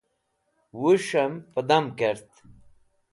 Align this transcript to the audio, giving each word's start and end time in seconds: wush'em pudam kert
wush'em 0.79 1.33
pudam 1.53 1.85
kert 1.97 2.29